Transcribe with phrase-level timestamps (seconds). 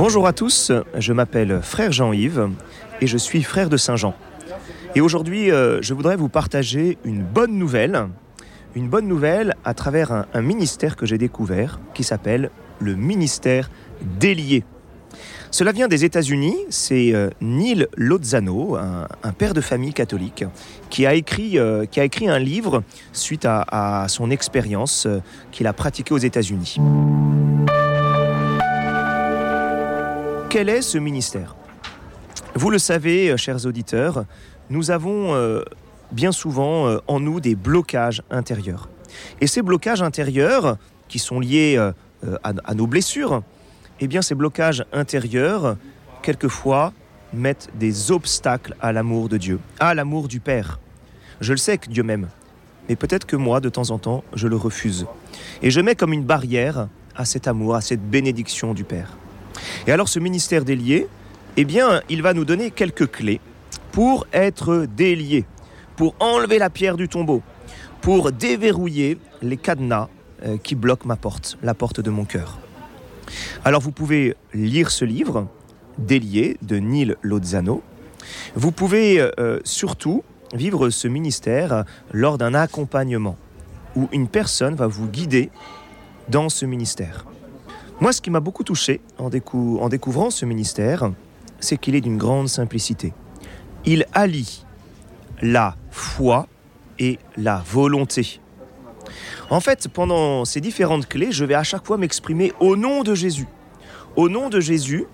[0.00, 2.48] Bonjour à tous, je m'appelle frère Jean-Yves
[3.02, 4.14] et je suis frère de Saint-Jean.
[4.94, 8.08] Et aujourd'hui, euh, je voudrais vous partager une bonne nouvelle,
[8.74, 13.70] une bonne nouvelle à travers un, ministère que j'ai découvert qui s'appelle le ministère
[14.18, 14.64] délié.
[15.50, 20.46] Cela vient des États-Unis, c'est euh, Neil Lozano, un, père de famille catholique,
[20.88, 21.84] qui a écrit, euh,
[22.22, 25.06] un livre suite à, son expérience
[25.52, 26.78] qu'il a pratiquée aux États-Unis.
[30.50, 31.54] Quel est ce ministère?
[32.56, 34.24] Vous le savez, euh, chers auditeurs,
[34.68, 35.62] nous avons euh,
[36.10, 38.88] bien souvent euh, en nous des blocages intérieurs.
[39.40, 40.76] Et ces blocages intérieurs,
[41.06, 41.92] qui sont liés à,
[42.64, 43.44] à nos blessures,
[44.00, 45.76] eh bien ces blocages intérieurs,
[46.20, 46.92] quelquefois,
[47.32, 50.80] mettent des obstacles à l'amour de Dieu, à l'amour du Père.
[51.40, 52.28] Je le sais que Dieu m'aime,
[52.88, 55.06] mais peut-être que moi, de temps en temps, je le refuse.
[55.62, 59.16] Et je mets comme une barrière à cet amour, à cette bénédiction du Père.
[59.86, 61.06] Et alors ce ministère délié,
[61.56, 63.40] eh bien, il va nous donner quelques clés
[63.92, 65.44] pour être délié,
[65.96, 67.42] pour enlever la pierre du tombeau,
[68.00, 70.08] pour déverrouiller les cadenas
[70.44, 72.58] euh, qui bloquent ma porte, la porte de mon cœur.
[73.64, 75.48] Alors vous pouvez lire ce livre,
[75.98, 77.82] Délié, de Neil Lozano.
[78.54, 83.36] Vous pouvez euh, surtout vivre ce ministère lors d'un accompagnement
[83.96, 85.50] où une personne va vous guider
[86.28, 87.24] dans ce ministère.
[88.00, 91.12] Moi, ce qui m'a beaucoup touché en, décou- en découvrant ce ministère,
[91.60, 93.12] c'est qu'il est d'une grande simplicité.
[93.84, 94.64] Il allie
[95.42, 96.46] la foi
[96.98, 98.40] et la volonté.
[99.50, 103.14] En fait, pendant ces différentes clés, je vais à chaque fois m'exprimer au nom de
[103.14, 103.48] Jésus.
[104.16, 105.04] Au nom de Jésus,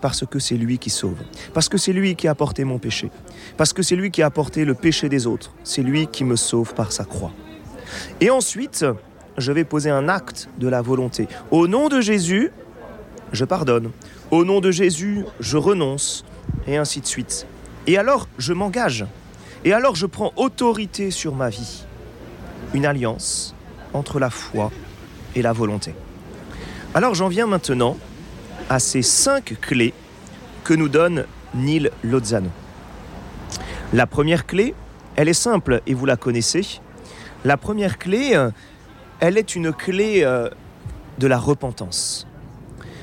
[0.00, 1.22] parce que c'est lui qui sauve.
[1.54, 3.10] Parce que c'est lui qui a porté mon péché.
[3.56, 5.54] Parce que c'est lui qui a porté le péché des autres.
[5.64, 7.32] C'est lui qui me sauve par sa croix.
[8.20, 8.84] Et ensuite,
[9.38, 11.28] je vais poser un acte de la volonté.
[11.50, 12.50] Au nom de Jésus,
[13.32, 13.90] je pardonne.
[14.30, 16.24] Au nom de Jésus, je renonce.
[16.66, 17.46] Et ainsi de suite.
[17.86, 19.06] Et alors, je m'engage.
[19.64, 21.84] Et alors, je prends autorité sur ma vie.
[22.74, 23.54] Une alliance
[23.92, 24.70] entre la foi
[25.34, 25.94] et la volonté.
[26.94, 27.96] Alors, j'en viens maintenant
[28.68, 29.94] à ces cinq clés
[30.64, 32.50] que nous donne Neil Lozano.
[33.92, 34.74] La première clé,
[35.16, 36.80] elle est simple et vous la connaissez.
[37.44, 38.34] La première clé,
[39.24, 40.50] elle est une clé euh,
[41.18, 42.26] de la repentance.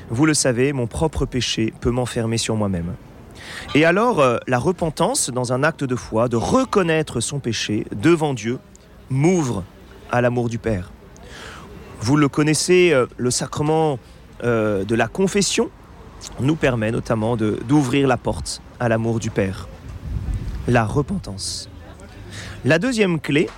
[0.08, 2.94] Vous le savez, mon propre péché peut m'enfermer sur moi-même.
[3.74, 8.34] Et alors, euh, la repentance, dans un acte de foi, de reconnaître son péché devant
[8.34, 8.60] Dieu,
[9.10, 9.64] m'ouvre
[10.12, 10.92] à l'amour du Père.
[12.00, 13.98] Vous le connaissez, euh, le sacrement
[14.44, 15.70] de la confession
[16.40, 19.68] nous permet notamment d'ouvrir la porte à l'amour du Père.
[20.66, 21.68] La repentance.
[22.64, 23.48] La deuxième clé,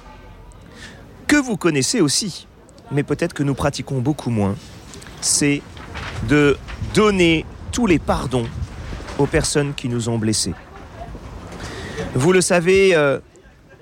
[1.26, 2.46] que vous connaissez aussi,
[2.90, 4.56] mais peut-être que nous pratiquons beaucoup moins,
[5.20, 5.62] c'est
[6.28, 6.56] de
[6.94, 8.46] donner tous les pardons
[9.18, 10.54] aux personnes qui nous ont blessés.
[12.14, 13.18] Vous le savez, euh,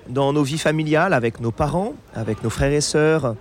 [0.07, 3.35] dans nos vies familiales, avec nos parents, avec nos frères et sœurs,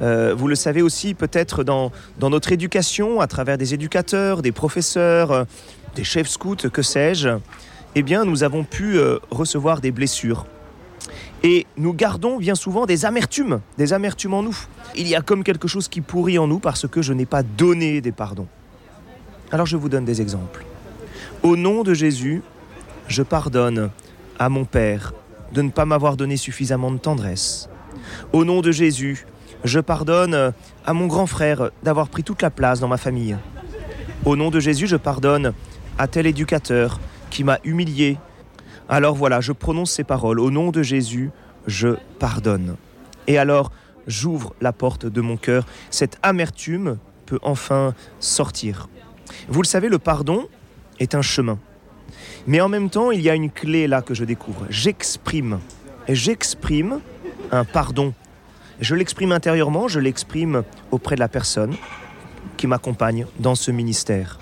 [0.00, 5.32] euh, vous le savez aussi peut-être dans, notre éducation, à travers des éducateurs, des professeurs,
[5.32, 5.44] euh,
[5.94, 7.28] des chefs scouts, que sais-je,
[7.94, 8.98] eh bien nous avons pu
[9.30, 10.46] recevoir des blessures.
[11.44, 14.56] Et nous gardons bien souvent des amertumes, des amertumes en nous.
[14.96, 17.42] Il y a comme quelque chose qui pourrit en nous parce que je n'ai pas
[17.42, 18.46] donné des pardons.
[19.50, 20.64] Alors je vous donne des exemples.
[21.42, 22.42] Au nom de Jésus,
[23.08, 23.90] je pardonne
[24.38, 25.12] à mon Père
[25.52, 27.68] de ne pas m'avoir donné suffisamment de tendresse.
[28.32, 29.26] Au nom de Jésus,
[29.64, 30.52] je pardonne
[30.86, 33.36] à mon grand frère d'avoir pris toute la place dans ma famille.
[34.24, 35.52] Au nom de Jésus, je pardonne
[35.98, 38.18] à tel éducateur qui m'a humilié.
[38.92, 40.38] Alors voilà, je prononce ces paroles.
[40.38, 41.30] Au nom de Jésus,
[41.66, 42.76] je pardonne.
[43.26, 43.72] Et alors,
[44.06, 45.64] j'ouvre la porte de mon cœur.
[45.90, 48.90] Cette amertume peut enfin sortir.
[49.48, 50.46] Vous le savez, le pardon
[51.00, 51.58] est un chemin.
[52.46, 54.66] Mais en même temps, il y a une clé là que je découvre.
[54.68, 55.60] J'exprime.
[56.06, 57.00] J'exprime
[57.50, 58.12] un pardon.
[58.78, 61.76] Je l'exprime intérieurement, je l'exprime auprès de la personne
[62.58, 64.38] qui m'accompagne dans ce ministère.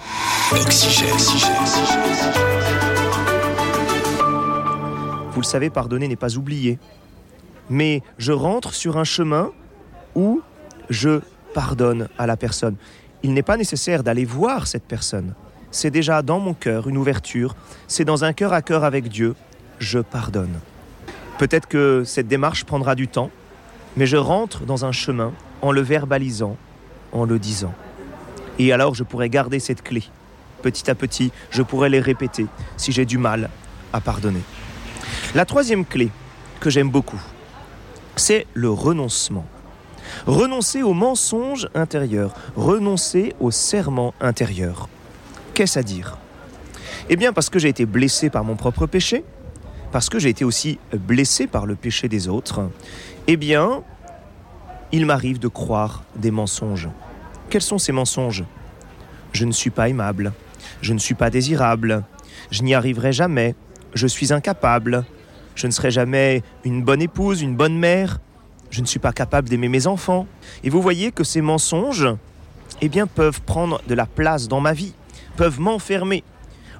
[5.33, 6.79] Vous le savez, pardonner n'est pas oublier.
[7.69, 9.51] Mais je rentre sur un chemin
[10.15, 10.43] où
[10.89, 11.21] je
[11.55, 12.77] pardonne à la personne.
[13.23, 15.35] Il n'est pas nécessaire d'aller voir cette personne.
[15.71, 17.55] C'est déjà dans mon cœur une ouverture.
[17.87, 19.37] C'est dans un cœur à cœur avec Dieu.
[19.79, 20.59] Je pardonne.
[21.39, 23.31] Peut-être que cette démarche prendra du temps,
[23.97, 25.33] mais je rentre dans un chemin
[25.63, 26.57] en le verbalisant,
[27.13, 27.73] en le disant.
[28.59, 30.03] Et alors je pourrais garder cette clé.
[30.63, 32.47] Petit à petit, je pourrais les répéter
[32.77, 33.49] si j'ai du mal
[33.93, 34.43] à pardonner.
[35.33, 36.11] La troisième clé
[36.59, 37.21] que j'aime beaucoup,
[38.17, 39.47] c'est le renoncement.
[40.27, 44.89] Renoncer au mensonge intérieur, renoncer au serment intérieur.
[45.55, 46.19] Qu'est-ce à dire?
[47.09, 49.25] Eh bien parce que j'ai été blessé par mon propre péché,
[49.93, 52.69] parce que j'ai été aussi blessé par le péché des autres,
[53.29, 53.85] eh bien,
[54.91, 56.89] il m'arrive de croire des mensonges.
[57.51, 58.45] Quels sont ces mensonges?
[59.33, 60.33] Je ne suis pas aimable,
[60.83, 62.03] je ne suis pas désirable,
[62.51, 63.55] je n'y arriverai jamais,
[63.95, 65.05] je suis incapable,
[65.61, 68.19] je ne serai jamais une bonne épouse, une bonne mère,
[68.71, 70.27] je ne suis pas capable d'aimer mes enfants.
[70.65, 72.09] Et vous voyez que ces mensonges,
[72.81, 74.95] eh bien, peuvent prendre de la place dans ma vie,
[75.37, 76.25] peuvent m'enfermer.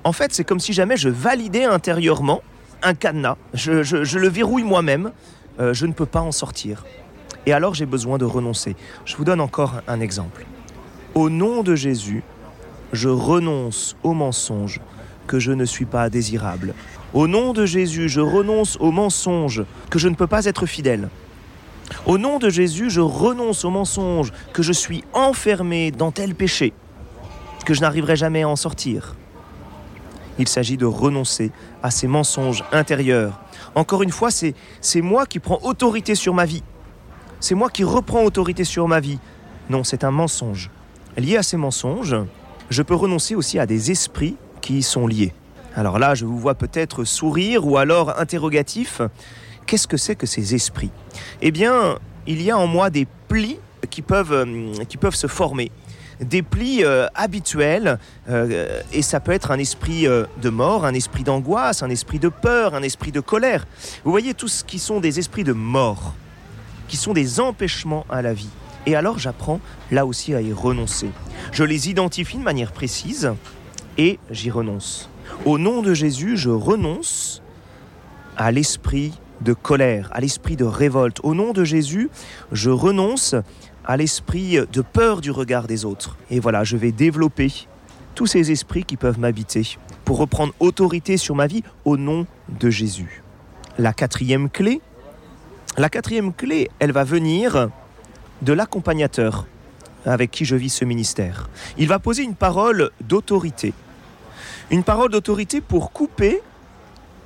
[0.03, 2.41] En fait, c'est comme si jamais je validais intérieurement
[2.83, 5.13] un cadenas, je, le verrouille moi-même,
[5.61, 6.87] euh, je ne peux pas en sortir.
[7.45, 8.77] Et alors j'ai besoin de renoncer.
[9.05, 10.47] Je vous donne encore un exemple.
[11.15, 12.23] Au nom de Jésus,
[12.95, 14.81] je renonce au mensonge
[15.31, 16.75] que je ne suis pas désirable.
[17.15, 21.09] Au nom de Jésus, je renonce au mensonge que je ne peux pas être fidèle.
[22.05, 26.73] Au nom de Jésus, je renonce au mensonge que je suis enfermé dans tel péché,
[27.65, 29.15] que je n'arriverai jamais à en sortir.
[30.41, 33.39] Il s'agit de renoncer à ces mensonges intérieurs.
[33.77, 36.65] Encore une fois, c'est moi qui prends autorité sur ma vie.
[37.39, 39.21] C'est moi qui reprends autorité sur ma vie.
[39.69, 40.71] Non, c'est un mensonge.
[41.17, 42.17] Lié à ces mensonges,
[42.69, 45.33] je peux renoncer aussi à des esprits qui y sont liés.
[45.77, 49.03] Alors là, je vous vois peut-être sourire ou alors interrogatif.
[49.67, 50.91] Qu'est-ce que c'est que ces esprits?
[51.43, 53.59] Eh bien, il y a en moi des plis
[53.89, 55.71] qui peuvent, euh, qui peuvent se former.
[56.21, 57.99] Des plis euh, habituels,
[58.29, 62.29] euh, et ça peut être un esprit de mort, un esprit d'angoisse, un esprit de
[62.29, 63.67] peur, un esprit de colère.
[64.05, 66.15] Vous voyez, tout ce qui sont des esprits de mort,
[66.89, 68.51] qui sont des empêchements à la vie.
[68.87, 69.61] Et alors j'apprends
[69.91, 71.11] là aussi à y renoncer.
[71.53, 73.33] Je les identifie de manière précise
[73.99, 75.09] et j'y renonce.
[75.45, 77.43] Au nom de Jésus, je renonce
[78.37, 81.21] à l'esprit de colère, à l'esprit de révolte.
[81.23, 82.11] Au nom de Jésus,
[82.53, 83.35] je renonce
[83.85, 86.17] à l'esprit de peur du regard des autres.
[86.31, 87.53] Et voilà, je vais développer
[88.15, 92.71] tous ces esprits qui peuvent m'habiter pour reprendre autorité sur ma vie au nom de
[92.71, 93.23] Jésus.
[93.79, 94.81] La quatrième clé,
[95.79, 97.71] la quatrième clé, elle va venir
[98.43, 99.47] de l'accompagnateur
[100.07, 101.49] avec qui je vis ce ministère.
[101.79, 103.73] Il va poser une parole d'autorité.
[104.71, 106.41] Une parole d'autorité pour couper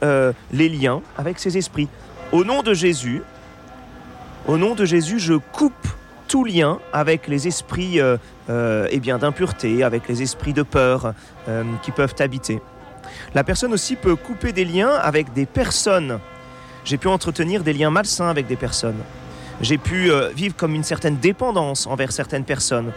[0.03, 1.88] euh, les liens avec ses esprits.
[2.32, 3.23] Au nom de Jésus,
[4.47, 5.73] au nom de Jésus, je coupe
[6.26, 8.17] tout lien avec les esprits euh,
[8.50, 11.15] euh, eh bien d'impureté, avec les esprits de peur
[11.82, 12.61] qui peuvent habiter.
[13.35, 16.19] La personne aussi peut couper des liens avec des personnes.
[16.85, 18.99] J'ai pu entretenir des liens malsains avec des personnes.
[19.61, 22.93] J'ai pu vivre comme une certaine dépendance envers certaines personnes.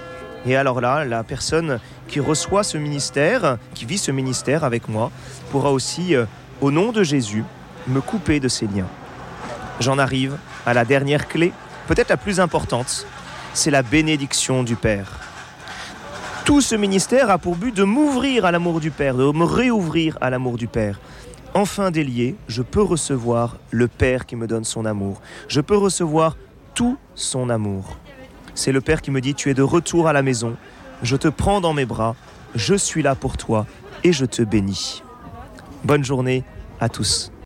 [0.46, 5.12] Et alors là, la personne qui reçoit ce ministère, qui vit ce ministère avec moi,
[5.52, 6.16] pourra aussi,
[6.62, 7.44] au nom de Jésus,
[7.88, 8.88] me couper de ces liens.
[9.80, 11.54] J'en arrive à la dernière clé,
[11.88, 13.06] peut-être la plus importante,
[13.54, 15.20] c'est la bénédiction du Père.
[16.46, 20.18] Tout ce ministère a pour but de m'ouvrir à l'amour du Père, de me réouvrir
[20.22, 21.00] à l'amour du Père.
[21.54, 25.22] Enfin délié, je peux recevoir le Père qui me donne son amour.
[25.48, 26.38] Je peux recevoir
[26.78, 27.98] tout son amour.
[28.54, 30.56] C'est le Père qui me dit, tu es de retour à la maison,
[31.02, 32.16] je te prends dans mes bras,
[32.54, 33.66] je suis là pour toi
[34.04, 35.02] et je te bénis.
[35.84, 36.44] Bonne journée
[36.80, 37.32] à tous.